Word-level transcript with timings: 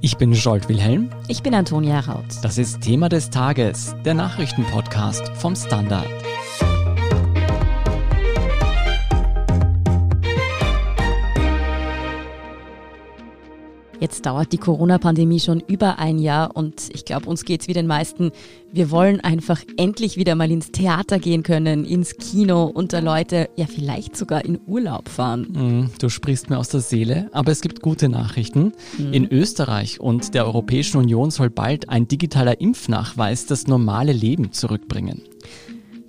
Ich 0.00 0.16
bin 0.16 0.32
Jolt 0.32 0.68
Wilhelm. 0.68 1.10
Ich 1.26 1.42
bin 1.42 1.54
Antonia 1.54 1.98
Raut. 1.98 2.24
Das 2.42 2.56
ist 2.56 2.82
Thema 2.82 3.08
des 3.08 3.30
Tages, 3.30 3.96
der 4.04 4.14
Nachrichtenpodcast 4.14 5.28
vom 5.34 5.56
Standard. 5.56 6.06
Jetzt 14.00 14.26
dauert 14.26 14.52
die 14.52 14.58
Corona-Pandemie 14.58 15.40
schon 15.40 15.60
über 15.66 15.98
ein 15.98 16.20
Jahr 16.20 16.56
und 16.56 16.88
ich 16.94 17.04
glaube, 17.04 17.28
uns 17.28 17.44
geht 17.44 17.62
es 17.62 17.68
wie 17.68 17.72
den 17.72 17.88
meisten. 17.88 18.30
Wir 18.72 18.92
wollen 18.92 19.20
einfach 19.20 19.60
endlich 19.76 20.16
wieder 20.16 20.36
mal 20.36 20.50
ins 20.52 20.70
Theater 20.70 21.18
gehen 21.18 21.42
können, 21.42 21.84
ins 21.84 22.16
Kino, 22.16 22.66
unter 22.66 23.00
Leute, 23.00 23.48
ja 23.56 23.66
vielleicht 23.66 24.16
sogar 24.16 24.44
in 24.44 24.60
Urlaub 24.68 25.08
fahren. 25.08 25.42
Mm, 25.50 25.90
du 25.98 26.08
sprichst 26.10 26.48
mir 26.48 26.58
aus 26.58 26.68
der 26.68 26.80
Seele, 26.80 27.28
aber 27.32 27.50
es 27.50 27.60
gibt 27.60 27.82
gute 27.82 28.08
Nachrichten. 28.08 28.72
Mhm. 28.98 29.12
In 29.12 29.32
Österreich 29.32 29.98
und 29.98 30.32
der 30.32 30.46
Europäischen 30.46 30.98
Union 30.98 31.32
soll 31.32 31.50
bald 31.50 31.88
ein 31.88 32.06
digitaler 32.06 32.60
Impfnachweis 32.60 33.46
das 33.46 33.66
normale 33.66 34.12
Leben 34.12 34.52
zurückbringen. 34.52 35.22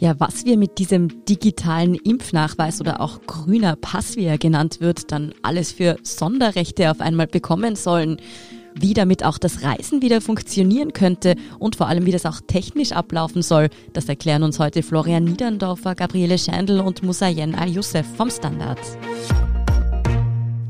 Ja, 0.01 0.17
was 0.17 0.45
wir 0.45 0.57
mit 0.57 0.77
diesem 0.77 1.25
digitalen 1.25 1.93
Impfnachweis 1.93 2.79
oder 2.79 3.01
auch 3.01 3.19
grüner 3.27 3.75
Pass, 3.75 4.15
wie 4.15 4.23
er 4.23 4.37
genannt 4.37 4.79
wird, 4.79 5.11
dann 5.11 5.33
alles 5.41 5.73
für 5.73 5.97
Sonderrechte 6.03 6.89
auf 6.89 7.01
einmal 7.01 7.27
bekommen 7.27 7.75
sollen, 7.75 8.15
wie 8.73 8.93
damit 8.93 9.25
auch 9.25 9.37
das 9.37 9.61
Reisen 9.61 10.01
wieder 10.01 10.21
funktionieren 10.21 10.93
könnte 10.93 11.35
und 11.59 11.75
vor 11.75 11.87
allem 11.89 12.05
wie 12.05 12.13
das 12.13 12.25
auch 12.25 12.39
technisch 12.47 12.93
ablaufen 12.93 13.41
soll, 13.41 13.67
das 13.91 14.07
erklären 14.07 14.43
uns 14.43 14.57
heute 14.57 14.83
Florian 14.83 15.25
Niederndorfer, 15.25 15.95
Gabriele 15.95 16.37
Schendl 16.37 16.79
und 16.79 17.03
Musayen 17.03 17.53
Al-Youssef 17.53 18.05
vom 18.15 18.29
Standard. 18.29 18.79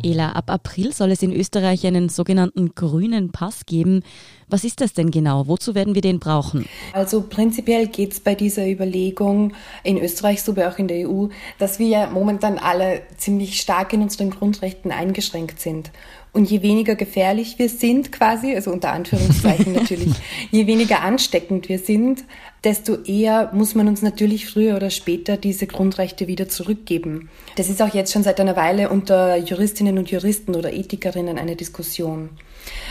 Ela, 0.04 0.32
ab 0.32 0.50
April 0.50 0.94
soll 0.94 1.12
es 1.12 1.22
in 1.22 1.34
Österreich 1.34 1.86
einen 1.86 2.10
sogenannten 2.10 2.74
grünen 2.76 3.32
Pass 3.32 3.66
geben. 3.66 4.04
Was 4.48 4.64
ist 4.64 4.82
das 4.82 4.94
denn 4.94 5.12
genau? 5.12 5.48
Wozu 5.48 5.76
werden 5.76 5.94
wir 5.94 6.02
den 6.02 6.20
brauchen? 6.20 6.66
Also 6.94 7.22
prinzipiell 7.22 7.88
geht 7.88 8.14
es 8.14 8.20
bei 8.20 8.34
dieser 8.34 8.68
Überlegung 8.68 9.54
in 9.84 9.98
Österreich 9.98 10.42
sowie 10.42 10.64
auch 10.64 10.78
in 10.80 10.88
der 10.88 11.08
EU, 11.08 11.28
dass 11.60 11.78
wir 11.78 11.88
ja 11.88 12.10
momentan 12.10 12.58
alle 12.58 13.02
ziemlich 13.18 13.62
stark 13.62 13.94
in 13.94 14.02
unseren 14.02 14.32
Grundrechten 14.32 14.92
eingeschränkt 14.92 15.60
sind. 15.60 15.92
Und 16.32 16.50
je 16.50 16.62
weniger 16.62 16.96
gefährlich 16.96 17.58
wir 17.58 17.70
sind 17.70 18.12
quasi, 18.12 18.54
also 18.54 18.72
unter 18.72 18.92
Anführungszeichen 18.92 19.74
natürlich, 19.74 20.14
je 20.52 20.68
weniger 20.68 21.02
ansteckend 21.02 21.70
wir 21.70 21.80
sind, 21.80 22.24
desto 22.64 23.02
eher 23.04 23.52
muss 23.54 23.74
man 23.74 23.88
uns 23.88 24.02
natürlich 24.02 24.48
früher 24.48 24.76
oder 24.76 24.90
später 24.90 25.38
diese 25.38 25.66
Grundrechte 25.66 26.28
wieder 26.28 26.48
zurückgeben. 26.48 27.30
Das 27.56 27.70
ist 27.70 27.82
auch 27.82 27.94
jetzt 27.94 28.14
schon 28.14 28.24
seit 28.24 28.40
einer 28.40 28.56
Weile 28.56 28.90
unter 28.90 29.38
Juristinnen 29.38 29.98
und 29.98 30.12
Juristen 30.12 30.56
oder 30.56 30.74
Ethikerinnen 30.74 31.40
eine 31.40 31.56
Diskussion. 31.56 32.30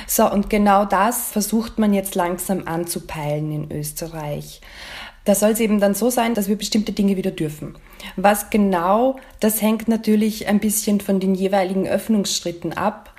So, 0.06 0.30
und 0.30 0.50
genau 0.50 0.84
das 0.84 1.30
versucht 1.30 1.78
man 1.78 1.92
jetzt 1.92 2.14
langsam 2.14 2.66
anzupeilen 2.66 3.52
in 3.52 3.70
Österreich. 3.70 4.60
Da 5.24 5.34
soll 5.34 5.50
es 5.50 5.60
eben 5.60 5.78
dann 5.78 5.94
so 5.94 6.08
sein, 6.08 6.32
dass 6.32 6.48
wir 6.48 6.56
bestimmte 6.56 6.92
Dinge 6.92 7.18
wieder 7.18 7.30
dürfen. 7.30 7.74
Was 8.16 8.48
genau, 8.48 9.16
das 9.40 9.60
hängt 9.60 9.86
natürlich 9.86 10.48
ein 10.48 10.58
bisschen 10.58 11.02
von 11.02 11.20
den 11.20 11.34
jeweiligen 11.34 11.86
Öffnungsschritten 11.86 12.72
ab. 12.72 13.14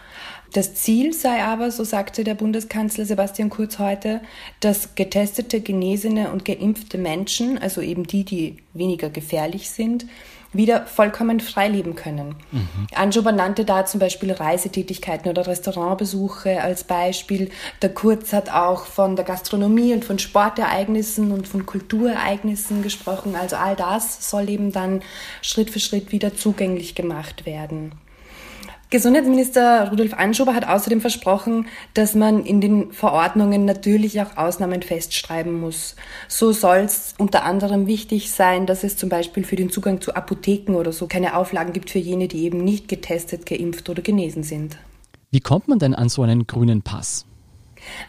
Das 0.53 0.73
Ziel 0.73 1.13
sei 1.13 1.43
aber, 1.43 1.69
so 1.71 1.83
sagte 1.83 2.23
der 2.23 2.33
Bundeskanzler 2.33 3.05
Sebastian 3.05 3.49
Kurz 3.49 3.77
heute, 3.77 4.21
dass 4.59 4.95
getestete, 4.95 5.61
genesene 5.61 6.31
und 6.31 6.43
geimpfte 6.45 6.97
Menschen, 6.97 7.57
also 7.57 7.81
eben 7.81 8.05
die, 8.07 8.23
die 8.23 8.57
weniger 8.73 9.09
gefährlich 9.09 9.69
sind, 9.69 10.05
wieder 10.51 10.87
vollkommen 10.87 11.39
frei 11.39 11.67
leben 11.67 11.95
können. 11.95 12.35
Mhm. 12.51 12.87
Anschober 12.95 13.31
nannte 13.31 13.65
da 13.65 13.85
zum 13.85 13.99
Beispiel 13.99 14.31
Reisetätigkeiten 14.31 15.29
oder 15.29 15.45
Restaurantbesuche 15.45 16.61
als 16.61 16.83
Beispiel. 16.83 17.51
Der 17.83 17.93
Kurz 17.93 18.33
hat 18.33 18.49
auch 18.49 18.85
von 18.85 19.15
der 19.15 19.25
Gastronomie 19.25 19.93
und 19.93 20.05
von 20.05 20.17
Sportereignissen 20.17 21.31
und 21.31 21.47
von 21.47 21.67
Kulturereignissen 21.67 22.81
gesprochen. 22.81 23.35
Also 23.35 23.57
all 23.57 23.75
das 23.75 24.29
soll 24.29 24.49
eben 24.49 24.71
dann 24.71 25.03
Schritt 25.43 25.69
für 25.69 25.79
Schritt 25.79 26.11
wieder 26.11 26.35
zugänglich 26.35 26.95
gemacht 26.95 27.45
werden. 27.45 27.91
Gesundheitsminister 28.91 29.89
Rudolf 29.91 30.15
Anschober 30.15 30.55
hat 30.55 30.67
außerdem 30.67 30.99
versprochen, 30.99 31.67
dass 31.93 32.15
man 32.15 32.43
in 32.43 32.59
den 32.59 32.91
Verordnungen 32.91 33.63
natürlich 33.63 34.19
auch 34.19 34.35
Ausnahmen 34.35 34.81
festschreiben 34.81 35.59
muss. 35.59 35.95
So 36.27 36.51
soll 36.53 36.79
es 36.79 37.13
unter 37.19 37.43
anderem 37.43 37.85
wichtig 37.85 38.31
sein, 38.31 38.65
dass 38.65 38.83
es 38.83 38.97
zum 38.97 39.09
Beispiel 39.09 39.43
für 39.43 39.55
den 39.55 39.69
Zugang 39.69 40.01
zu 40.01 40.15
Apotheken 40.15 40.73
oder 40.73 40.91
so 40.91 41.05
keine 41.05 41.37
Auflagen 41.37 41.71
gibt 41.71 41.91
für 41.91 41.99
jene, 41.99 42.27
die 42.27 42.43
eben 42.45 42.63
nicht 42.63 42.87
getestet, 42.87 43.45
geimpft 43.45 43.89
oder 43.89 44.01
genesen 44.01 44.41
sind. 44.41 44.77
Wie 45.29 45.39
kommt 45.39 45.67
man 45.67 45.77
denn 45.77 45.93
an 45.93 46.09
so 46.09 46.23
einen 46.23 46.47
grünen 46.47 46.81
Pass? 46.81 47.27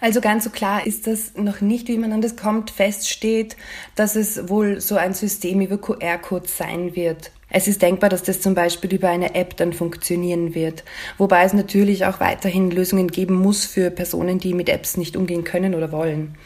Also 0.00 0.22
ganz 0.22 0.44
so 0.44 0.50
klar 0.50 0.86
ist 0.86 1.06
das 1.06 1.34
noch 1.36 1.60
nicht, 1.60 1.88
wie 1.88 1.98
man 1.98 2.12
an 2.12 2.22
das 2.22 2.36
kommt. 2.36 2.70
Fest 2.70 3.08
steht, 3.10 3.56
dass 3.96 4.16
es 4.16 4.48
wohl 4.48 4.80
so 4.80 4.96
ein 4.96 5.12
System 5.12 5.60
über 5.60 5.76
QR-Codes 5.76 6.56
sein 6.56 6.96
wird. 6.96 7.32
Es 7.50 7.69
ist 7.69 7.83
denkbar, 7.83 8.09
dass 8.09 8.22
das 8.22 8.41
zum 8.41 8.55
Beispiel 8.55 8.94
über 8.94 9.09
eine 9.09 9.34
App 9.34 9.56
dann 9.56 9.72
funktionieren 9.72 10.55
wird, 10.55 10.84
wobei 11.19 11.44
es 11.44 11.53
natürlich 11.53 12.06
auch 12.06 12.21
weiterhin 12.21 12.71
Lösungen 12.71 13.09
geben 13.09 13.34
muss 13.34 13.66
für 13.66 13.91
Personen, 13.91 14.38
die 14.38 14.55
mit 14.55 14.69
Apps 14.69 14.97
nicht 14.97 15.16
umgehen 15.16 15.44
können 15.44 15.75
oder 15.75 15.93
wollen. 15.93 16.37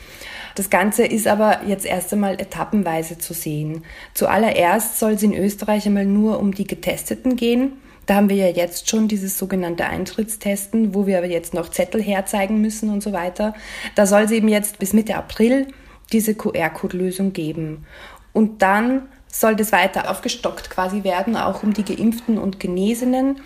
Das 0.55 0.71
Ganze 0.71 1.05
ist 1.05 1.27
aber 1.27 1.63
jetzt 1.67 1.85
erst 1.85 2.13
einmal 2.13 2.41
etappenweise 2.41 3.19
zu 3.19 3.35
sehen. 3.35 3.85
Zuallererst 4.15 4.99
soll 4.99 5.13
es 5.13 5.23
in 5.23 5.35
Österreich 5.35 5.87
einmal 5.87 6.07
nur 6.07 6.39
um 6.39 6.55
die 6.55 6.67
Getesteten 6.67 7.37
gehen. 7.37 7.73
Da 8.07 8.17
haben 8.17 8.29
wir 8.29 8.37
ja 8.37 8.49
jetzt 8.49 8.89
schon 8.89 9.09
dieses 9.09 9.39
sogenannte 9.39 9.87
Eintrittstesten, 9.87 10.95
wo 10.95 11.07
wir 11.07 11.19
aber 11.19 11.27
jetzt 11.27 11.55
noch 11.55 11.71
Zettel 11.71 12.03
herzeigen 12.03 12.61
müssen 12.61 12.91
und 12.91 13.03
so 13.03 13.13
weiter. 13.13 13.55
Da 13.95 14.07
soll 14.07 14.23
es 14.23 14.31
eben 14.31 14.49
jetzt 14.49 14.79
bis 14.79 14.93
Mitte 14.93 15.17
April 15.17 15.69
diese 16.13 16.35
QR-Code-Lösung 16.35 17.33
geben. 17.33 17.87
Und 18.33 18.63
dann 18.63 19.09
soll 19.41 19.57
das 19.57 19.73
weiter 19.73 20.11
aufgestockt 20.11 20.71
quasi 20.71 21.05
werden, 21.05 21.37
auch 21.37 21.63
um 21.63 21.73
die 21.73 21.85
Geimpften 21.85 22.39
und 22.39 22.61
Genesenen. 22.61 23.41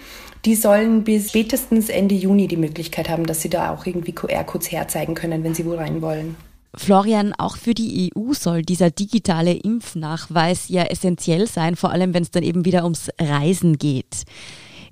Die 0.44 0.54
sollen 0.54 1.02
bis 1.02 1.30
spätestens 1.30 1.88
Ende 1.88 2.14
Juni 2.14 2.46
die 2.46 2.56
Möglichkeit 2.56 3.08
haben, 3.08 3.26
dass 3.26 3.42
sie 3.42 3.48
da 3.48 3.72
auch 3.72 3.86
irgendwie 3.86 4.12
QR-Codes 4.12 4.70
herzeigen 4.70 5.14
können, 5.14 5.42
wenn 5.42 5.54
sie 5.54 5.66
wo 5.66 5.74
rein 5.74 6.02
wollen. 6.02 6.36
Florian, 6.74 7.32
auch 7.32 7.56
für 7.56 7.74
die 7.74 8.12
EU 8.14 8.34
soll 8.34 8.62
dieser 8.62 8.90
digitale 8.90 9.54
Impfnachweis 9.54 10.68
ja 10.68 10.84
essentiell 10.84 11.46
sein, 11.46 11.74
vor 11.74 11.90
allem 11.90 12.14
wenn 12.14 12.22
es 12.22 12.30
dann 12.30 12.42
eben 12.42 12.64
wieder 12.64 12.84
ums 12.84 13.08
Reisen 13.18 13.78
geht. 13.78 14.24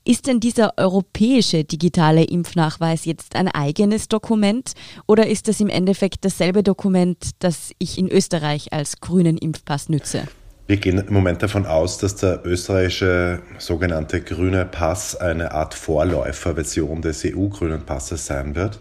Ist 0.04 0.26
denn 0.26 0.40
dieser 0.40 0.78
europäische 0.78 1.64
digitale 1.64 2.24
Impfnachweis 2.24 3.04
jetzt 3.04 3.36
ein 3.36 3.48
eigenes 3.48 4.08
Dokument 4.08 4.72
oder 5.06 5.26
ist 5.26 5.48
das 5.48 5.60
im 5.60 5.68
Endeffekt 5.68 6.24
dasselbe 6.24 6.62
Dokument, 6.62 7.30
das 7.40 7.72
ich 7.78 7.98
in 7.98 8.08
Österreich 8.08 8.72
als 8.72 9.00
grünen 9.00 9.36
Impfpass 9.36 9.88
nütze? 9.88 10.26
Wir 10.69 10.78
gehen 10.78 10.99
im 10.99 11.15
Moment 11.15 11.44
davon 11.44 11.65
aus, 11.65 11.99
dass 11.99 12.16
der 12.16 12.44
österreichische 12.44 13.38
sogenannte 13.59 14.21
grüne 14.21 14.65
Pass 14.65 15.15
eine 15.15 15.53
Art 15.53 15.75
Vorläuferversion 15.75 17.03
des 17.03 17.25
EU-grünen 17.25 17.82
Passes 17.82 18.27
sein 18.27 18.56
wird. 18.56 18.81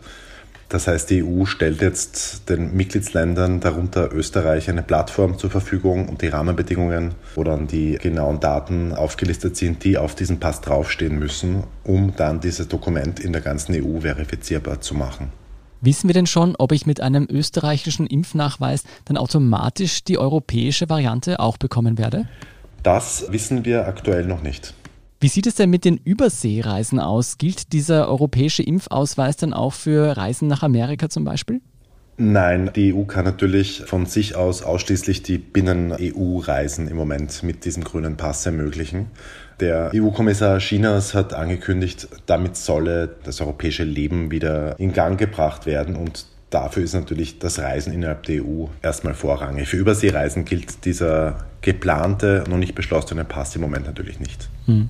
Das 0.68 0.88
heißt, 0.88 1.12
die 1.12 1.24
EU 1.24 1.46
stellt 1.46 1.82
jetzt 1.82 2.50
den 2.50 2.76
Mitgliedsländern, 2.76 3.60
darunter 3.60 4.12
Österreich, 4.12 4.68
eine 4.68 4.82
Plattform 4.82 5.38
zur 5.38 5.52
Verfügung 5.52 6.10
und 6.10 6.24
die 6.24 6.30
Rahmenbedingungen, 6.30 7.14
wo 7.36 7.44
dann 7.44 7.68
die 7.68 8.00
genauen 8.00 8.40
Daten 8.40 8.92
aufgelistet 8.92 9.56
sind, 9.56 9.84
die 9.84 10.00
auf 10.00 10.16
diesem 10.16 10.40
Pass 10.40 10.62
draufstehen 10.62 11.20
müssen, 11.20 11.66
um 11.84 12.16
dann 12.16 12.40
dieses 12.40 12.68
Dokument 12.68 13.20
in 13.20 13.32
der 13.32 13.42
ganzen 13.42 13.76
EU 13.76 14.00
verifizierbar 14.00 14.82
zu 14.82 14.96
machen. 14.96 15.45
Wissen 15.82 16.08
wir 16.08 16.14
denn 16.14 16.26
schon, 16.26 16.56
ob 16.58 16.72
ich 16.72 16.86
mit 16.86 17.02
einem 17.02 17.28
österreichischen 17.30 18.08
Impfnachweis 18.08 18.84
dann 19.06 19.18
automatisch 19.18 20.04
die 20.04 20.18
europäische 20.18 20.90
Variante 20.90 21.40
auch 21.40 21.58
bekommen 21.58 21.98
werde? 21.98 22.28
Das 22.84 23.26
wissen 23.30 23.66
wir 23.66 23.88
aktuell 23.88 24.26
noch 24.26 24.42
nicht. 24.42 24.74
Wie 25.20 25.28
sieht 25.28 25.48
es 25.48 25.56
denn 25.56 25.70
mit 25.70 25.86
den 25.86 25.98
Überseereisen 25.98 27.00
aus? 27.00 27.38
Gilt 27.38 27.74
dieser 27.74 28.10
europäische 28.10 28.64
Impfausweis 28.64 29.38
dann 29.38 29.54
auch 29.54 29.74
für 29.74 30.18
Reisen 30.18 30.48
nach 30.48 30.62
Amerika 30.62 31.10
zum 31.10 31.24
Beispiel? 31.24 31.62
Nein, 32.18 32.72
die 32.74 32.94
EU 32.94 33.04
kann 33.04 33.26
natürlich 33.26 33.84
von 33.86 34.06
sich 34.06 34.36
aus 34.36 34.62
ausschließlich 34.62 35.22
die 35.22 35.38
Binnen-EU-Reisen 35.38 36.88
im 36.88 36.96
Moment 36.96 37.44
mit 37.44 37.66
diesem 37.66 37.84
grünen 37.84 38.16
Pass 38.16 38.46
ermöglichen. 38.46 39.08
Der 39.60 39.92
EU-Kommissar 39.94 40.60
Chinas 40.60 41.14
hat 41.14 41.34
angekündigt, 41.34 42.08
damit 42.26 42.56
solle 42.56 43.16
das 43.24 43.42
europäische 43.42 43.84
Leben 43.84 44.32
wieder 44.32 44.80
in 44.80 44.94
Gang 44.94 45.20
gebracht 45.20 45.66
werden 45.66 45.98
und 45.98 46.26
dafür 46.50 46.84
ist 46.84 46.94
natürlich 46.94 47.40
das 47.40 47.60
Reisen 47.60 47.92
innerhalb 47.92 48.24
der 48.24 48.44
EU 48.46 48.68
erstmal 48.82 49.14
vorrangig. 49.14 49.68
Für 49.68 49.78
Überseereisen 49.78 50.46
gilt 50.46 50.86
dieser 50.86 51.46
geplante, 51.60 52.46
noch 52.50 52.58
nicht 52.58 52.76
beschlossene 52.76 53.26
Pass 53.26 53.56
im 53.56 53.62
Moment 53.62 53.88
natürlich 53.88 54.22
nicht. 54.22 54.50
Hm. 54.68 54.88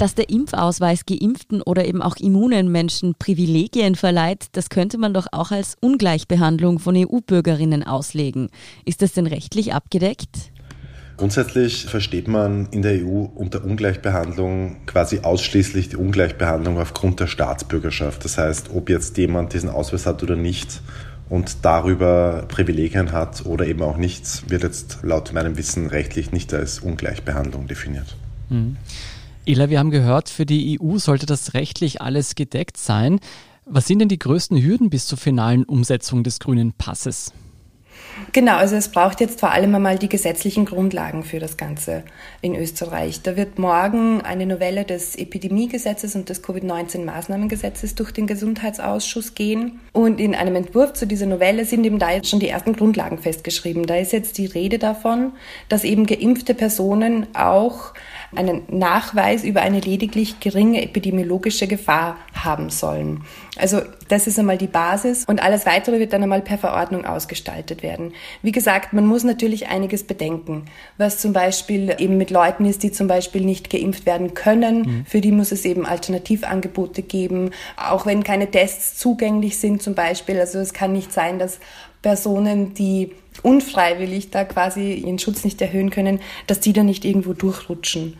Dass 0.00 0.14
der 0.14 0.30
Impfausweis 0.30 1.04
geimpften 1.04 1.60
oder 1.60 1.84
eben 1.84 2.00
auch 2.00 2.16
immunen 2.16 2.72
Menschen 2.72 3.14
Privilegien 3.18 3.96
verleiht, 3.96 4.46
das 4.52 4.70
könnte 4.70 4.96
man 4.96 5.12
doch 5.12 5.26
auch 5.30 5.50
als 5.50 5.76
Ungleichbehandlung 5.78 6.78
von 6.78 6.96
EU-Bürgerinnen 6.96 7.82
auslegen. 7.82 8.48
Ist 8.86 9.02
das 9.02 9.12
denn 9.12 9.26
rechtlich 9.26 9.74
abgedeckt? 9.74 10.52
Grundsätzlich 11.18 11.84
versteht 11.84 12.28
man 12.28 12.68
in 12.70 12.80
der 12.80 13.04
EU 13.04 13.26
unter 13.34 13.62
Ungleichbehandlung 13.62 14.86
quasi 14.86 15.20
ausschließlich 15.20 15.90
die 15.90 15.96
Ungleichbehandlung 15.96 16.78
aufgrund 16.78 17.20
der 17.20 17.26
Staatsbürgerschaft. 17.26 18.24
Das 18.24 18.38
heißt, 18.38 18.70
ob 18.74 18.88
jetzt 18.88 19.18
jemand 19.18 19.52
diesen 19.52 19.68
Ausweis 19.68 20.06
hat 20.06 20.22
oder 20.22 20.34
nicht 20.34 20.80
und 21.28 21.58
darüber 21.60 22.46
Privilegien 22.48 23.12
hat 23.12 23.44
oder 23.44 23.66
eben 23.66 23.82
auch 23.82 23.98
nichts, 23.98 24.44
wird 24.48 24.62
jetzt 24.62 25.00
laut 25.02 25.34
meinem 25.34 25.58
Wissen 25.58 25.88
rechtlich 25.88 26.32
nicht 26.32 26.54
als 26.54 26.78
Ungleichbehandlung 26.78 27.66
definiert. 27.66 28.16
Mhm. 28.48 28.78
Ela, 29.46 29.70
wir 29.70 29.78
haben 29.78 29.90
gehört, 29.90 30.28
für 30.28 30.44
die 30.44 30.78
EU 30.80 30.98
sollte 30.98 31.24
das 31.24 31.54
rechtlich 31.54 32.02
alles 32.02 32.34
gedeckt 32.34 32.76
sein. 32.76 33.20
Was 33.64 33.86
sind 33.86 34.00
denn 34.00 34.08
die 34.08 34.18
größten 34.18 34.62
Hürden 34.62 34.90
bis 34.90 35.06
zur 35.06 35.16
finalen 35.16 35.64
Umsetzung 35.64 36.22
des 36.24 36.40
grünen 36.40 36.72
Passes? 36.72 37.32
Genau, 38.32 38.56
also 38.56 38.76
es 38.76 38.88
braucht 38.88 39.20
jetzt 39.20 39.40
vor 39.40 39.50
allem 39.50 39.74
einmal 39.74 39.98
die 39.98 40.08
gesetzlichen 40.08 40.64
Grundlagen 40.64 41.22
für 41.22 41.38
das 41.38 41.56
Ganze 41.56 42.04
in 42.42 42.54
Österreich. 42.54 43.22
Da 43.22 43.36
wird 43.36 43.58
morgen 43.58 44.20
eine 44.20 44.46
Novelle 44.46 44.84
des 44.84 45.16
Epidemiegesetzes 45.16 46.14
und 46.14 46.28
des 46.28 46.42
Covid-19-Maßnahmengesetzes 46.42 47.94
durch 47.94 48.12
den 48.12 48.26
Gesundheitsausschuss 48.26 49.34
gehen. 49.34 49.80
Und 49.92 50.20
in 50.20 50.34
einem 50.34 50.56
Entwurf 50.56 50.92
zu 50.92 51.06
dieser 51.06 51.26
Novelle 51.26 51.64
sind 51.64 51.84
eben 51.84 51.98
da 51.98 52.10
jetzt 52.10 52.28
schon 52.28 52.40
die 52.40 52.48
ersten 52.48 52.74
Grundlagen 52.74 53.18
festgeschrieben. 53.18 53.86
Da 53.86 53.96
ist 53.96 54.12
jetzt 54.12 54.38
die 54.38 54.46
Rede 54.46 54.78
davon, 54.78 55.32
dass 55.68 55.84
eben 55.84 56.06
geimpfte 56.06 56.54
Personen 56.54 57.26
auch 57.34 57.94
einen 58.34 58.62
Nachweis 58.68 59.42
über 59.44 59.62
eine 59.62 59.80
lediglich 59.80 60.40
geringe 60.40 60.82
epidemiologische 60.82 61.66
Gefahr 61.66 62.16
haben 62.32 62.70
sollen. 62.70 63.24
Also 63.58 63.82
das 64.08 64.26
ist 64.26 64.38
einmal 64.38 64.56
die 64.56 64.66
Basis 64.66 65.24
und 65.24 65.42
alles 65.42 65.66
weitere 65.66 65.98
wird 65.98 66.12
dann 66.12 66.22
einmal 66.22 66.40
per 66.40 66.58
Verordnung 66.58 67.04
ausgestaltet 67.04 67.82
werden. 67.82 68.12
Wie 68.42 68.52
gesagt, 68.52 68.92
man 68.92 69.06
muss 69.06 69.24
natürlich 69.24 69.68
einiges 69.68 70.04
bedenken, 70.04 70.66
was 70.96 71.18
zum 71.18 71.32
Beispiel 71.32 71.94
eben 71.98 72.16
mit 72.16 72.30
Leuten 72.30 72.64
ist, 72.64 72.82
die 72.82 72.92
zum 72.92 73.08
Beispiel 73.08 73.42
nicht 73.44 73.68
geimpft 73.68 74.06
werden 74.06 74.34
können. 74.34 74.78
Mhm. 74.80 75.06
Für 75.06 75.20
die 75.20 75.32
muss 75.32 75.52
es 75.52 75.64
eben 75.64 75.84
Alternativangebote 75.84 77.02
geben, 77.02 77.50
auch 77.76 78.06
wenn 78.06 78.22
keine 78.22 78.50
Tests 78.50 78.96
zugänglich 78.96 79.58
sind 79.58 79.82
zum 79.82 79.94
Beispiel. 79.94 80.38
Also 80.38 80.58
es 80.60 80.72
kann 80.72 80.92
nicht 80.92 81.12
sein, 81.12 81.38
dass 81.38 81.58
Personen, 82.02 82.74
die 82.74 83.12
unfreiwillig 83.42 84.30
da 84.30 84.44
quasi 84.44 84.94
ihren 84.94 85.18
Schutz 85.18 85.44
nicht 85.44 85.60
erhöhen 85.60 85.90
können, 85.90 86.20
dass 86.46 86.60
die 86.60 86.72
da 86.72 86.82
nicht 86.82 87.04
irgendwo 87.04 87.32
durchrutschen. 87.32 88.16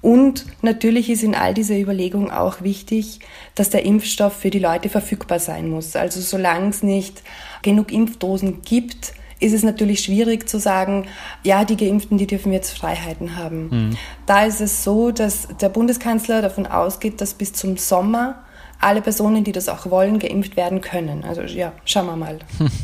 Und 0.00 0.46
natürlich 0.62 1.08
ist 1.10 1.22
in 1.22 1.36
all 1.36 1.54
dieser 1.54 1.78
Überlegung 1.78 2.30
auch 2.30 2.62
wichtig, 2.62 3.20
dass 3.54 3.70
der 3.70 3.84
Impfstoff 3.84 4.32
für 4.32 4.50
die 4.50 4.58
Leute 4.58 4.88
verfügbar 4.88 5.38
sein 5.38 5.70
muss. 5.70 5.94
Also 5.94 6.20
solange 6.20 6.70
es 6.70 6.82
nicht 6.82 7.22
genug 7.62 7.92
Impfdosen 7.92 8.62
gibt, 8.62 9.14
ist 9.38 9.52
es 9.52 9.62
natürlich 9.62 10.00
schwierig 10.00 10.48
zu 10.48 10.58
sagen, 10.58 11.06
ja, 11.42 11.64
die 11.64 11.76
Geimpften, 11.76 12.18
die 12.18 12.26
dürfen 12.26 12.52
jetzt 12.52 12.76
Freiheiten 12.76 13.36
haben. 13.36 13.68
Mhm. 13.70 13.96
Da 14.26 14.44
ist 14.44 14.60
es 14.60 14.82
so, 14.84 15.12
dass 15.12 15.48
der 15.60 15.68
Bundeskanzler 15.68 16.42
davon 16.42 16.66
ausgeht, 16.66 17.20
dass 17.20 17.34
bis 17.34 17.52
zum 17.52 17.76
Sommer 17.76 18.44
alle 18.82 19.02
Personen, 19.02 19.44
die 19.44 19.52
das 19.52 19.68
auch 19.68 19.86
wollen, 19.90 20.18
geimpft 20.18 20.56
werden 20.56 20.80
können. 20.80 21.24
Also 21.24 21.42
ja, 21.42 21.72
schauen 21.84 22.06
wir 22.06 22.16
mal. 22.16 22.38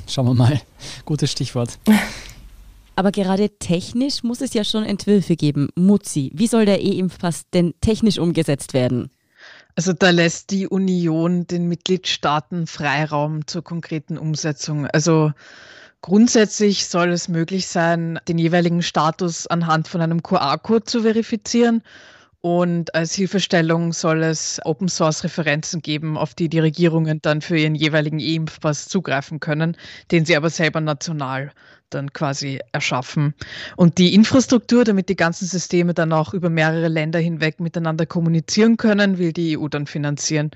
schauen 0.06 0.26
wir 0.26 0.34
mal. 0.34 0.60
Gutes 1.04 1.30
Stichwort. 1.30 1.78
Aber 2.96 3.12
gerade 3.12 3.48
technisch 3.58 4.24
muss 4.24 4.40
es 4.40 4.54
ja 4.54 4.64
schon 4.64 4.84
Entwürfe 4.84 5.36
geben. 5.36 5.68
Mutzi, 5.76 6.32
wie 6.34 6.48
soll 6.48 6.66
der 6.66 6.80
E-Impfpass 6.80 7.44
denn 7.54 7.74
technisch 7.80 8.18
umgesetzt 8.18 8.74
werden? 8.74 9.10
Also 9.76 9.92
da 9.92 10.10
lässt 10.10 10.50
die 10.50 10.66
Union 10.66 11.46
den 11.46 11.68
Mitgliedstaaten 11.68 12.66
Freiraum 12.66 13.46
zur 13.46 13.62
konkreten 13.62 14.18
Umsetzung. 14.18 14.88
Also 14.88 15.30
grundsätzlich 16.00 16.86
soll 16.88 17.10
es 17.10 17.28
möglich 17.28 17.68
sein, 17.68 18.18
den 18.26 18.38
jeweiligen 18.38 18.82
Status 18.82 19.46
anhand 19.46 19.86
von 19.86 20.00
einem 20.00 20.24
QR-Code 20.24 20.84
zu 20.84 21.02
verifizieren 21.02 21.82
und 22.40 22.94
als 22.94 23.14
Hilfestellung 23.14 23.92
soll 23.92 24.22
es 24.22 24.60
Open 24.64 24.88
Source 24.88 25.24
Referenzen 25.24 25.82
geben, 25.82 26.16
auf 26.16 26.34
die 26.34 26.48
die 26.48 26.60
Regierungen 26.60 27.20
dann 27.20 27.40
für 27.40 27.58
ihren 27.58 27.74
jeweiligen 27.74 28.20
E-Impfpass 28.20 28.88
zugreifen 28.88 29.40
können, 29.40 29.76
den 30.12 30.24
sie 30.24 30.36
aber 30.36 30.48
selber 30.50 30.80
national 30.80 31.50
dann 31.90 32.12
quasi 32.12 32.60
erschaffen. 32.72 33.34
Und 33.76 33.98
die 33.98 34.14
Infrastruktur, 34.14 34.84
damit 34.84 35.08
die 35.08 35.16
ganzen 35.16 35.46
Systeme 35.46 35.94
dann 35.94 36.12
auch 36.12 36.32
über 36.32 36.50
mehrere 36.50 36.88
Länder 36.88 37.18
hinweg 37.18 37.60
miteinander 37.60 38.06
kommunizieren 38.06 38.76
können, 38.76 39.18
will 39.18 39.32
die 39.32 39.58
EU 39.58 39.68
dann 39.68 39.86
finanzieren. 39.86 40.50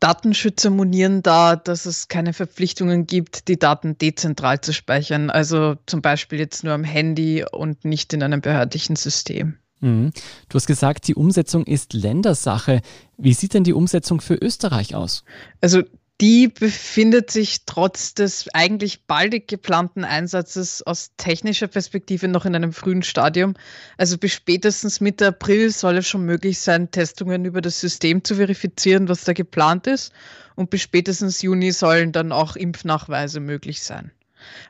Datenschützer 0.00 0.68
monieren 0.68 1.22
da, 1.22 1.56
dass 1.56 1.86
es 1.86 2.08
keine 2.08 2.34
Verpflichtungen 2.34 3.06
gibt, 3.06 3.48
die 3.48 3.58
Daten 3.58 3.96
dezentral 3.96 4.60
zu 4.60 4.74
speichern, 4.74 5.30
also 5.30 5.76
zum 5.86 6.02
Beispiel 6.02 6.38
jetzt 6.38 6.64
nur 6.64 6.74
am 6.74 6.84
Handy 6.84 7.44
und 7.50 7.86
nicht 7.86 8.12
in 8.12 8.22
einem 8.22 8.42
behördlichen 8.42 8.96
System. 8.96 9.56
Mhm. 9.80 10.12
Du 10.48 10.56
hast 10.56 10.66
gesagt, 10.66 11.08
die 11.08 11.14
Umsetzung 11.14 11.64
ist 11.64 11.92
Ländersache. 11.92 12.80
Wie 13.16 13.34
sieht 13.34 13.54
denn 13.54 13.64
die 13.64 13.72
Umsetzung 13.72 14.20
für 14.20 14.34
Österreich 14.34 14.94
aus? 14.94 15.24
Also 15.60 15.82
die 16.22 16.48
befindet 16.48 17.30
sich 17.30 17.66
trotz 17.66 18.14
des 18.14 18.48
eigentlich 18.54 19.04
baldig 19.04 19.48
geplanten 19.48 20.02
Einsatzes 20.02 20.82
aus 20.82 21.10
technischer 21.18 21.66
Perspektive 21.66 22.26
noch 22.26 22.46
in 22.46 22.54
einem 22.54 22.72
frühen 22.72 23.02
Stadium. 23.02 23.52
Also 23.98 24.16
bis 24.16 24.32
spätestens 24.32 25.02
Mitte 25.02 25.26
April 25.26 25.70
soll 25.70 25.98
es 25.98 26.08
schon 26.08 26.24
möglich 26.24 26.58
sein, 26.58 26.90
Testungen 26.90 27.44
über 27.44 27.60
das 27.60 27.80
System 27.80 28.24
zu 28.24 28.36
verifizieren, 28.36 29.10
was 29.10 29.24
da 29.24 29.34
geplant 29.34 29.86
ist. 29.86 30.10
Und 30.54 30.70
bis 30.70 30.80
spätestens 30.80 31.42
Juni 31.42 31.70
sollen 31.70 32.12
dann 32.12 32.32
auch 32.32 32.56
Impfnachweise 32.56 33.40
möglich 33.40 33.82
sein. 33.82 34.10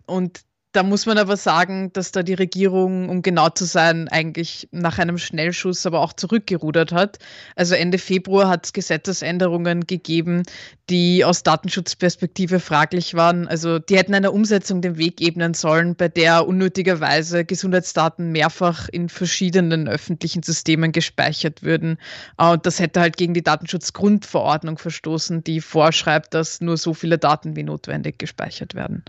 Und 0.05 0.41
da 0.77 0.83
muss 0.83 1.07
man 1.07 1.17
aber 1.17 1.39
sagen, 1.39 1.91
dass 1.95 2.13
da 2.13 2.23
die 2.23 2.35
Regierung, 2.35 3.09
um 3.09 3.23
genau 3.23 3.49
zu 3.49 3.65
sein, 3.65 4.09
eigentlich 4.09 4.69
nach 4.73 4.99
einem 4.99 5.17
Schnellschuss 5.17 5.87
aber 5.87 6.01
auch 6.01 6.13
zurückgerudert 6.13 6.93
hat. 6.93 7.19
Also 7.55 7.75
Ende 7.75 7.97
Februar 7.97 8.51
hat 8.51 8.67
es 8.67 8.73
Gesetzesänderungen 8.75 9.87
gegeben, 9.87 10.43
die 10.91 11.25
aus 11.25 11.43
Datenschutzperspektive 11.43 12.61
fraglich 12.61 13.15
waren. 13.15 13.49
Also 13.49 13.79
die 13.79 13.97
hätten 13.97 14.15
einer 14.15 14.35
Umsetzung 14.35 14.83
den 14.83 14.99
Weg 14.99 15.23
ebnen 15.23 15.55
sollen, 15.55 15.97
bei 15.97 16.09
der 16.09 16.47
unnötigerweise 16.47 17.47
Gesundheitsdaten 17.47 18.31
mehrfach 18.31 18.91
in 18.91 19.09
verschiedenen 19.09 19.89
öffentlichen 19.89 20.43
Systemen 20.43 20.93
gespeichert 20.93 21.63
würden. 21.63 21.97
Und 22.37 22.67
das 22.67 22.81
hätte 22.81 23.01
halt 23.01 23.17
gegen 23.17 23.33
die 23.33 23.43
Datenschutzgrundverordnung 23.43 24.77
verstoßen, 24.77 25.43
die 25.43 25.63
vorschreibt, 25.63 26.35
dass 26.35 26.61
nur 26.61 26.77
so 26.77 26.93
viele 26.93 27.17
Daten 27.17 27.57
wie 27.57 27.63
notwendig 27.63 28.19
gespeichert 28.19 28.75
werden. 28.75 29.05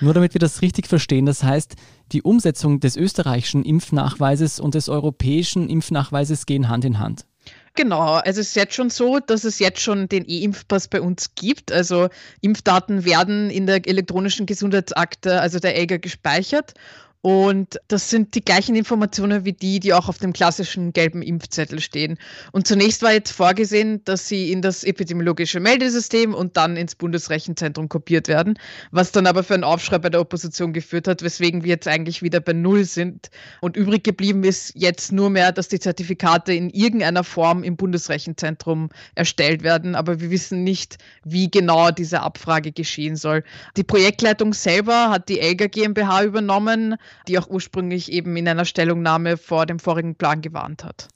Nur 0.00 0.14
damit 0.14 0.32
wir 0.32 0.38
das 0.38 0.62
richtig 0.62 0.88
verstehen, 0.88 1.09
verstehen. 1.10 1.26
Das 1.26 1.42
heißt, 1.42 1.74
die 2.12 2.22
Umsetzung 2.22 2.80
des 2.80 2.96
österreichischen 2.96 3.64
Impfnachweises 3.64 4.60
und 4.60 4.74
des 4.74 4.88
europäischen 4.88 5.68
Impfnachweises 5.68 6.46
gehen 6.46 6.68
Hand 6.68 6.84
in 6.84 6.98
Hand. 6.98 7.26
Genau, 7.74 8.14
also 8.14 8.40
es 8.40 8.48
ist 8.48 8.56
jetzt 8.56 8.74
schon 8.74 8.90
so, 8.90 9.20
dass 9.20 9.44
es 9.44 9.58
jetzt 9.60 9.80
schon 9.80 10.08
den 10.08 10.24
E-Impfpass 10.28 10.88
bei 10.88 11.00
uns 11.00 11.34
gibt. 11.34 11.72
Also 11.72 12.08
Impfdaten 12.40 13.04
werden 13.04 13.48
in 13.48 13.66
der 13.66 13.86
elektronischen 13.86 14.46
Gesundheitsakte, 14.46 15.40
also 15.40 15.58
der 15.58 15.76
ELGA, 15.76 15.98
gespeichert 15.98 16.74
und 17.22 17.78
das 17.88 18.08
sind 18.08 18.34
die 18.34 18.42
gleichen 18.42 18.74
Informationen 18.74 19.44
wie 19.44 19.52
die, 19.52 19.78
die 19.78 19.92
auch 19.92 20.08
auf 20.08 20.16
dem 20.16 20.32
klassischen 20.32 20.94
gelben 20.94 21.20
Impfzettel 21.20 21.78
stehen. 21.80 22.18
Und 22.52 22.66
zunächst 22.66 23.02
war 23.02 23.12
jetzt 23.12 23.32
vorgesehen, 23.32 24.02
dass 24.04 24.26
sie 24.26 24.50
in 24.50 24.62
das 24.62 24.84
epidemiologische 24.84 25.60
Meldesystem 25.60 26.32
und 26.32 26.56
dann 26.56 26.78
ins 26.78 26.94
Bundesrechenzentrum 26.94 27.90
kopiert 27.90 28.26
werden, 28.28 28.54
was 28.90 29.12
dann 29.12 29.26
aber 29.26 29.42
für 29.42 29.52
einen 29.52 29.64
Aufschrei 29.64 29.98
bei 29.98 30.08
der 30.08 30.22
Opposition 30.22 30.72
geführt 30.72 31.06
hat, 31.08 31.22
weswegen 31.22 31.62
wir 31.62 31.68
jetzt 31.68 31.86
eigentlich 31.86 32.22
wieder 32.22 32.40
bei 32.40 32.54
Null 32.54 32.84
sind. 32.84 33.30
Und 33.60 33.76
übrig 33.76 34.02
geblieben 34.02 34.42
ist 34.42 34.72
jetzt 34.74 35.12
nur 35.12 35.28
mehr, 35.28 35.52
dass 35.52 35.68
die 35.68 35.78
Zertifikate 35.78 36.54
in 36.54 36.70
irgendeiner 36.70 37.22
Form 37.22 37.62
im 37.64 37.76
Bundesrechenzentrum 37.76 38.88
erstellt 39.14 39.62
werden. 39.62 39.94
Aber 39.94 40.20
wir 40.20 40.30
wissen 40.30 40.64
nicht, 40.64 40.96
wie 41.24 41.50
genau 41.50 41.90
diese 41.90 42.22
Abfrage 42.22 42.72
geschehen 42.72 43.16
soll. 43.16 43.44
Die 43.76 43.84
Projektleitung 43.84 44.54
selber 44.54 45.10
hat 45.10 45.28
die 45.28 45.40
Elga 45.40 45.66
GmbH 45.66 46.22
übernommen 46.24 46.96
die 47.28 47.38
auch 47.38 47.48
ursprünglich 47.48 48.12
eben 48.12 48.36
in 48.36 48.48
einer 48.48 48.64
Stellungnahme 48.64 49.36
vor 49.36 49.66
dem 49.66 49.78
vorigen 49.78 50.14
Plan 50.14 50.42
gewarnt 50.42 50.84
hat. 50.84 51.08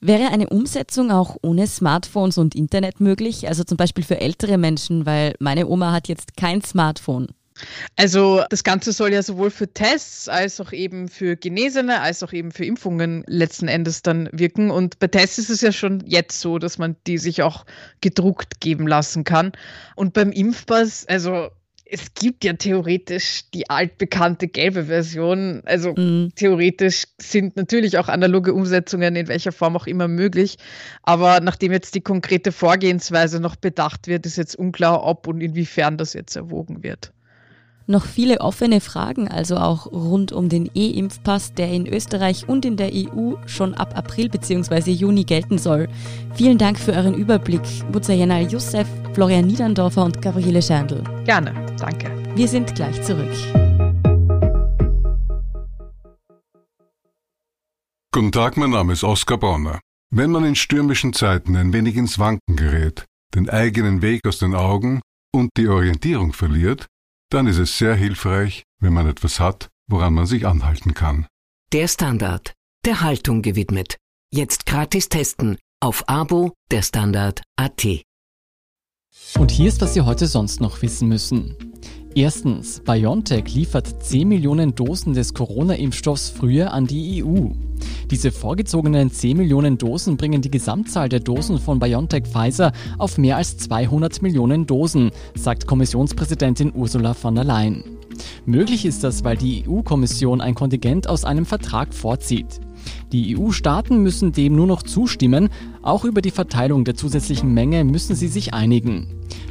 Wäre 0.00 0.28
eine 0.28 0.48
Umsetzung 0.48 1.10
auch 1.10 1.36
ohne 1.42 1.66
Smartphones 1.66 2.38
und 2.38 2.54
Internet 2.54 3.00
möglich? 3.00 3.48
Also 3.48 3.64
zum 3.64 3.76
Beispiel 3.76 4.02
für 4.02 4.18
ältere 4.18 4.56
Menschen, 4.56 5.04
weil 5.04 5.34
meine 5.40 5.66
Oma 5.66 5.92
hat 5.92 6.08
jetzt 6.08 6.38
kein 6.38 6.62
Smartphone. 6.62 7.28
Also 7.96 8.42
das 8.48 8.64
Ganze 8.64 8.92
soll 8.92 9.12
ja 9.12 9.22
sowohl 9.22 9.50
für 9.50 9.68
Tests 9.72 10.28
als 10.28 10.60
auch 10.60 10.72
eben 10.72 11.08
für 11.08 11.36
Genesene, 11.36 12.00
als 12.00 12.22
auch 12.22 12.32
eben 12.32 12.52
für 12.52 12.64
Impfungen 12.64 13.24
letzten 13.26 13.68
Endes 13.68 14.00
dann 14.00 14.30
wirken. 14.32 14.70
Und 14.70 14.98
bei 14.98 15.08
Tests 15.08 15.38
ist 15.38 15.50
es 15.50 15.60
ja 15.60 15.72
schon 15.72 16.02
jetzt 16.06 16.40
so, 16.40 16.58
dass 16.58 16.78
man 16.78 16.96
die 17.06 17.18
sich 17.18 17.42
auch 17.42 17.66
gedruckt 18.00 18.60
geben 18.60 18.86
lassen 18.86 19.24
kann. 19.24 19.52
Und 19.96 20.14
beim 20.14 20.32
Impfpass, 20.32 21.06
also 21.06 21.48
es 21.92 22.14
gibt 22.14 22.44
ja 22.44 22.52
theoretisch 22.52 23.50
die 23.52 23.68
altbekannte 23.68 24.46
gelbe 24.46 24.84
Version. 24.84 25.62
Also 25.64 25.94
mhm. 25.96 26.32
theoretisch 26.36 27.04
sind 27.18 27.56
natürlich 27.56 27.98
auch 27.98 28.08
analoge 28.08 28.54
Umsetzungen 28.54 29.16
in 29.16 29.28
welcher 29.28 29.52
Form 29.52 29.76
auch 29.76 29.86
immer 29.86 30.06
möglich. 30.06 30.56
Aber 31.02 31.40
nachdem 31.40 31.72
jetzt 31.72 31.94
die 31.94 32.00
konkrete 32.00 32.52
Vorgehensweise 32.52 33.40
noch 33.40 33.56
bedacht 33.56 34.06
wird, 34.06 34.24
ist 34.24 34.36
jetzt 34.36 34.56
unklar, 34.56 35.02
ob 35.04 35.26
und 35.26 35.40
inwiefern 35.40 35.98
das 35.98 36.14
jetzt 36.14 36.36
erwogen 36.36 36.82
wird. 36.82 37.12
Noch 37.90 38.06
viele 38.06 38.40
offene 38.40 38.80
Fragen, 38.80 39.26
also 39.26 39.56
auch 39.56 39.86
rund 39.86 40.30
um 40.30 40.48
den 40.48 40.70
E-Impfpass, 40.76 41.54
der 41.54 41.72
in 41.72 41.88
Österreich 41.88 42.48
und 42.48 42.64
in 42.64 42.76
der 42.76 42.92
EU 42.94 43.32
schon 43.46 43.74
ab 43.74 43.98
April 43.98 44.28
bzw. 44.28 44.92
Juni 44.92 45.24
gelten 45.24 45.58
soll. 45.58 45.88
Vielen 46.36 46.56
Dank 46.56 46.78
für 46.78 46.92
euren 46.92 47.14
Überblick, 47.14 47.62
Muzayena 47.92 48.42
Youssef, 48.42 48.86
Florian 49.12 49.48
Niederndorfer 49.48 50.04
und 50.04 50.22
Gabriele 50.22 50.62
Scherndl. 50.62 51.02
Gerne, 51.24 51.52
danke. 51.80 52.12
Wir 52.36 52.46
sind 52.46 52.76
gleich 52.76 53.02
zurück. 53.02 53.34
Guten 58.12 58.30
Tag, 58.30 58.56
mein 58.56 58.70
Name 58.70 58.92
ist 58.92 59.02
Oskar 59.02 59.38
Bonner. 59.38 59.80
Wenn 60.14 60.30
man 60.30 60.44
in 60.44 60.54
stürmischen 60.54 61.12
Zeiten 61.12 61.56
ein 61.56 61.72
wenig 61.72 61.96
ins 61.96 62.20
Wanken 62.20 62.54
gerät, 62.54 63.06
den 63.34 63.50
eigenen 63.50 64.00
Weg 64.00 64.20
aus 64.28 64.38
den 64.38 64.54
Augen 64.54 65.00
und 65.34 65.50
die 65.56 65.66
Orientierung 65.66 66.32
verliert, 66.32 66.86
dann 67.30 67.46
ist 67.46 67.58
es 67.58 67.78
sehr 67.78 67.94
hilfreich, 67.94 68.64
wenn 68.80 68.92
man 68.92 69.08
etwas 69.08 69.40
hat, 69.40 69.70
woran 69.88 70.14
man 70.14 70.26
sich 70.26 70.46
anhalten 70.46 70.94
kann. 70.94 71.26
Der 71.72 71.88
Standard, 71.88 72.54
der 72.84 73.00
Haltung 73.00 73.42
gewidmet. 73.42 73.96
Jetzt 74.32 74.66
gratis 74.66 75.08
testen 75.08 75.56
auf 75.80 76.08
Abo 76.08 76.52
der 76.70 76.82
Standard 76.82 77.42
AT. 77.56 78.02
Und 79.38 79.50
hier 79.50 79.68
ist, 79.68 79.80
was 79.80 79.94
Sie 79.94 80.02
heute 80.02 80.26
sonst 80.26 80.60
noch 80.60 80.82
wissen 80.82 81.08
müssen. 81.08 81.56
Erstens, 82.14 82.80
BioNTech 82.80 83.54
liefert 83.54 84.04
10 84.04 84.28
Millionen 84.28 84.74
Dosen 84.74 85.14
des 85.14 85.32
Corona-Impfstoffs 85.32 86.30
früher 86.30 86.72
an 86.72 86.86
die 86.86 87.22
EU. 87.24 87.50
Diese 88.10 88.32
vorgezogenen 88.32 89.12
10 89.12 89.36
Millionen 89.36 89.78
Dosen 89.78 90.16
bringen 90.16 90.42
die 90.42 90.50
Gesamtzahl 90.50 91.08
der 91.08 91.20
Dosen 91.20 91.60
von 91.60 91.78
BioNTech 91.78 92.24
Pfizer 92.24 92.72
auf 92.98 93.18
mehr 93.18 93.36
als 93.36 93.56
200 93.58 94.20
Millionen 94.20 94.66
Dosen, 94.66 95.12
sagt 95.36 95.68
Kommissionspräsidentin 95.68 96.72
Ursula 96.74 97.14
von 97.14 97.36
der 97.36 97.44
Leyen. 97.44 97.84
Möglich 98.46 98.84
ist 98.84 99.04
das, 99.04 99.22
weil 99.22 99.36
die 99.36 99.64
EU-Kommission 99.68 100.40
ein 100.40 100.56
Kontingent 100.56 101.08
aus 101.08 101.24
einem 101.24 101.46
Vertrag 101.46 101.94
vorzieht. 101.94 102.60
Die 103.12 103.38
EU-Staaten 103.38 104.02
müssen 104.02 104.32
dem 104.32 104.56
nur 104.56 104.66
noch 104.66 104.82
zustimmen, 104.82 105.48
auch 105.82 106.04
über 106.04 106.20
die 106.20 106.32
Verteilung 106.32 106.84
der 106.84 106.96
zusätzlichen 106.96 107.54
Menge 107.54 107.84
müssen 107.84 108.16
sie 108.16 108.28
sich 108.28 108.52
einigen. 108.52 109.06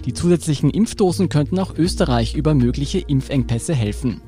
Die 0.05 0.13
zusätzlichen 0.13 0.69
Impfdosen 0.69 1.29
könnten 1.29 1.59
auch 1.59 1.77
Österreich 1.77 2.35
über 2.35 2.53
mögliche 2.53 2.99
Impfengpässe 2.99 3.73
helfen. 3.73 4.21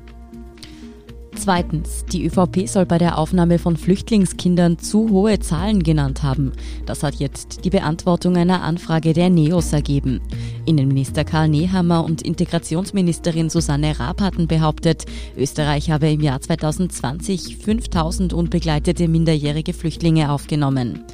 Zweitens, 1.42 2.04
die 2.04 2.24
ÖVP 2.24 2.68
soll 2.68 2.86
bei 2.86 2.98
der 2.98 3.18
Aufnahme 3.18 3.58
von 3.58 3.76
Flüchtlingskindern 3.76 4.78
zu 4.78 5.10
hohe 5.10 5.40
Zahlen 5.40 5.82
genannt 5.82 6.22
haben. 6.22 6.52
Das 6.86 7.02
hat 7.02 7.16
jetzt 7.16 7.64
die 7.64 7.70
Beantwortung 7.70 8.36
einer 8.36 8.62
Anfrage 8.62 9.12
der 9.12 9.28
NEOS 9.28 9.72
ergeben. 9.72 10.20
Innenminister 10.64 11.24
Karl 11.24 11.48
Nehammer 11.48 12.04
und 12.04 12.22
Integrationsministerin 12.22 13.50
Susanne 13.50 13.98
Raab 13.98 14.20
hatten 14.20 14.46
behauptet, 14.46 15.04
Österreich 15.36 15.90
habe 15.90 16.10
im 16.10 16.20
Jahr 16.20 16.40
2020 16.40 17.56
5000 17.56 18.32
unbegleitete 18.32 19.08
minderjährige 19.08 19.72
Flüchtlinge 19.72 20.30
aufgenommen. 20.30 21.04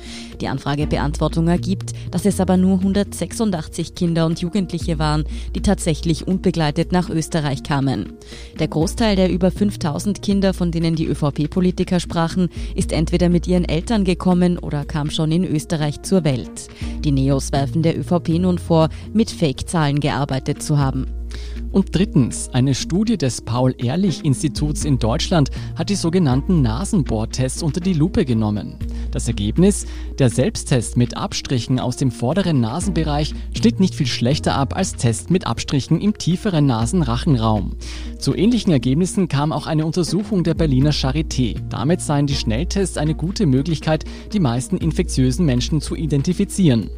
Die 0.40 0.48
Anfragebeantwortung 0.48 1.48
ergibt, 1.48 1.92
dass 2.10 2.24
es 2.24 2.40
aber 2.40 2.56
nur 2.56 2.78
186 2.78 3.94
Kinder 3.94 4.26
und 4.26 4.40
Jugendliche 4.40 4.98
waren, 4.98 5.24
die 5.54 5.62
tatsächlich 5.62 6.28
unbegleitet 6.28 6.92
nach 6.92 7.08
Österreich 7.10 7.62
kamen. 7.62 8.12
Der 8.58 8.68
Großteil 8.68 9.16
der 9.16 9.30
über 9.30 9.50
5000 9.50 10.22
Kinder, 10.22 10.54
von 10.54 10.70
denen 10.70 10.94
die 10.94 11.06
ÖVP-Politiker 11.06 12.00
sprachen, 12.00 12.50
ist 12.74 12.92
entweder 12.92 13.28
mit 13.28 13.46
ihren 13.46 13.64
Eltern 13.64 14.04
gekommen 14.04 14.58
oder 14.58 14.84
kam 14.84 15.10
schon 15.10 15.32
in 15.32 15.44
Österreich 15.44 16.02
zur 16.02 16.24
Welt. 16.24 16.68
Die 17.04 17.12
Neos 17.12 17.50
werfen 17.52 17.82
der 17.82 17.98
ÖVP 17.98 18.38
nun 18.38 18.58
vor, 18.58 18.90
mit 19.12 19.30
Fake-Zahlen 19.38 20.00
gearbeitet 20.00 20.62
zu 20.62 20.78
haben. 20.78 21.06
Und 21.70 21.94
drittens, 21.94 22.48
eine 22.52 22.74
Studie 22.74 23.18
des 23.18 23.42
Paul-Ehrlich-Instituts 23.42 24.84
in 24.84 24.98
Deutschland 24.98 25.50
hat 25.76 25.90
die 25.90 25.96
sogenannten 25.96 26.62
Nasenbohrtests 26.62 27.62
unter 27.62 27.80
die 27.80 27.92
Lupe 27.92 28.24
genommen. 28.24 28.76
Das 29.10 29.28
Ergebnis? 29.28 29.86
Der 30.18 30.30
Selbsttest 30.30 30.96
mit 30.96 31.16
Abstrichen 31.16 31.78
aus 31.78 31.96
dem 31.96 32.10
vorderen 32.10 32.60
Nasenbereich 32.60 33.34
schnitt 33.56 33.80
nicht 33.80 33.94
viel 33.94 34.06
schlechter 34.06 34.54
ab 34.54 34.74
als 34.76 34.96
Test 34.96 35.30
mit 35.30 35.46
Abstrichen 35.46 36.00
im 36.00 36.16
tieferen 36.16 36.66
Nasenrachenraum. 36.66 37.76
Zu 38.18 38.34
ähnlichen 38.34 38.72
Ergebnissen 38.72 39.28
kam 39.28 39.52
auch 39.52 39.66
eine 39.66 39.86
Untersuchung 39.86 40.44
der 40.44 40.54
Berliner 40.54 40.92
Charité. 40.92 41.60
Damit 41.68 42.00
seien 42.00 42.26
die 42.26 42.34
Schnelltests 42.34 42.96
eine 42.96 43.14
gute 43.14 43.46
Möglichkeit, 43.46 44.04
die 44.32 44.40
meisten 44.40 44.78
infektiösen 44.78 45.44
Menschen 45.44 45.80
zu 45.80 45.94
identifizieren. 45.94 46.90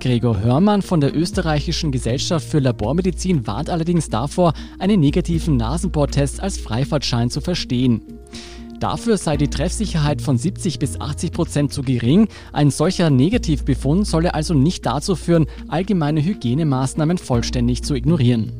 Gregor 0.00 0.40
Hörmann 0.40 0.80
von 0.80 1.02
der 1.02 1.14
Österreichischen 1.14 1.92
Gesellschaft 1.92 2.48
für 2.48 2.58
Labormedizin 2.58 3.46
warnt 3.46 3.68
allerdings 3.68 4.08
davor, 4.08 4.54
einen 4.78 4.98
negativen 4.98 5.58
Nasenbohrtest 5.58 6.40
als 6.40 6.58
Freifahrtschein 6.58 7.28
zu 7.28 7.42
verstehen. 7.42 8.02
Dafür 8.80 9.18
sei 9.18 9.36
die 9.36 9.48
Treffsicherheit 9.48 10.22
von 10.22 10.38
70 10.38 10.78
bis 10.78 10.98
80 10.98 11.32
Prozent 11.32 11.72
zu 11.74 11.82
gering. 11.82 12.28
Ein 12.54 12.70
solcher 12.70 13.10
Negativbefund 13.10 14.06
solle 14.06 14.32
also 14.32 14.54
nicht 14.54 14.86
dazu 14.86 15.16
führen, 15.16 15.46
allgemeine 15.68 16.24
Hygienemaßnahmen 16.24 17.18
vollständig 17.18 17.84
zu 17.84 17.94
ignorieren. 17.94 18.59